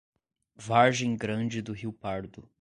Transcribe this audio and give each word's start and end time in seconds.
Vargem 0.55 1.15
Grande 1.15 1.61
do 1.61 1.73
Rio 1.73 1.93
Pardo 1.93 2.49